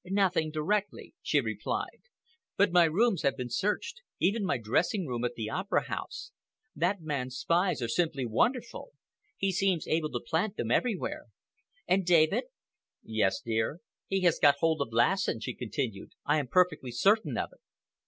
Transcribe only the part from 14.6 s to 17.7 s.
of Lassen," she continued. "I am perfectly certain of it."